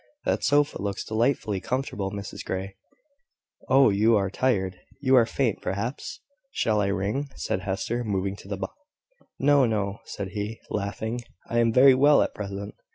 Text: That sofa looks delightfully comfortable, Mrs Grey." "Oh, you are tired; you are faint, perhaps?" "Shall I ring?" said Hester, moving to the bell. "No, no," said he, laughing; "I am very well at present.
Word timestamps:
That 0.25 0.43
sofa 0.43 0.81
looks 0.81 1.03
delightfully 1.03 1.59
comfortable, 1.61 2.09
Mrs 2.11 2.43
Grey." 2.43 2.75
"Oh, 3.69 3.91
you 3.91 4.15
are 4.15 4.31
tired; 4.31 4.79
you 4.99 5.15
are 5.15 5.27
faint, 5.27 5.61
perhaps?" 5.61 6.21
"Shall 6.51 6.81
I 6.81 6.87
ring?" 6.87 7.29
said 7.35 7.59
Hester, 7.59 8.03
moving 8.03 8.35
to 8.37 8.47
the 8.47 8.57
bell. 8.57 8.73
"No, 9.37 9.67
no," 9.67 9.99
said 10.05 10.29
he, 10.29 10.59
laughing; 10.71 11.21
"I 11.51 11.59
am 11.59 11.71
very 11.71 11.93
well 11.93 12.23
at 12.23 12.33
present. 12.33 12.73